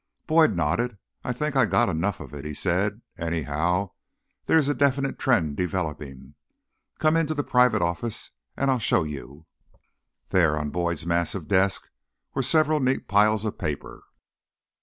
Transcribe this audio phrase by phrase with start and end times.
[0.25, 0.97] Boyd nodded.
[1.23, 3.03] "I think I got enough of it," he said.
[3.19, 3.91] "Anyhow,
[4.47, 6.33] there is a definite trend developing.
[6.97, 9.45] Come on into the private office, and I'll show you."
[10.29, 11.87] There, on Boyd's massive desk,
[12.33, 14.01] were several neat piles of paper.